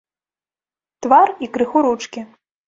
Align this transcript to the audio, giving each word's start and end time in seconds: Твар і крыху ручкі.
Твар 1.07 1.33
і 1.47 1.51
крыху 1.59 1.85
ручкі. 1.89 2.25